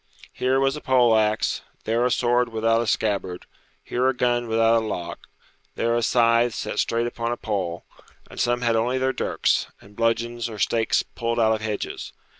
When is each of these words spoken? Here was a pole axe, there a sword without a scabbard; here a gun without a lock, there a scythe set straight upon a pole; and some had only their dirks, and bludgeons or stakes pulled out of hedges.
Here 0.33 0.59
was 0.59 0.75
a 0.75 0.81
pole 0.81 1.15
axe, 1.15 1.61
there 1.83 2.03
a 2.03 2.09
sword 2.09 2.49
without 2.49 2.81
a 2.81 2.87
scabbard; 2.87 3.45
here 3.83 4.07
a 4.09 4.15
gun 4.15 4.47
without 4.47 4.81
a 4.81 4.83
lock, 4.87 5.27
there 5.75 5.95
a 5.95 6.01
scythe 6.01 6.55
set 6.55 6.79
straight 6.79 7.05
upon 7.05 7.31
a 7.31 7.37
pole; 7.37 7.85
and 8.27 8.39
some 8.39 8.61
had 8.61 8.75
only 8.75 8.97
their 8.97 9.13
dirks, 9.13 9.67
and 9.79 9.95
bludgeons 9.95 10.49
or 10.49 10.57
stakes 10.57 11.03
pulled 11.03 11.39
out 11.39 11.53
of 11.53 11.61
hedges. 11.61 12.13